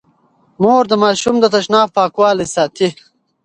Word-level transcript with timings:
مور 0.61 0.83
د 0.91 0.93
ماشوم 1.03 1.35
د 1.39 1.45
تشناب 1.53 1.87
پاکوالی 1.97 2.47
ساتي. 2.55 2.89